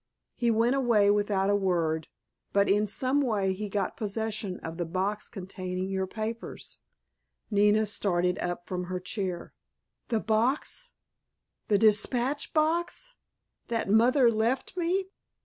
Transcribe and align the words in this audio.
He 0.35 0.49
went 0.49 0.75
away 0.75 1.11
without 1.11 1.51
a 1.51 1.55
word, 1.55 2.07
but 2.53 2.67
in 2.67 2.87
some 2.87 3.21
way 3.21 3.53
he 3.53 3.69
got 3.69 3.95
possession 3.95 4.59
of 4.61 4.77
the 4.77 4.85
box 4.85 5.29
containing 5.29 5.91
your 5.91 6.07
papers——" 6.07 6.79
Nina 7.51 7.85
started 7.85 8.39
up 8.39 8.65
from 8.65 8.85
her 8.85 8.99
chair. 8.99 9.53
"The 10.07 10.19
box—the 10.19 11.77
dispatch 11.77 12.51
box—that 12.51 13.89
Mother 13.91 14.31
left 14.31 14.75
me?" 14.75 15.09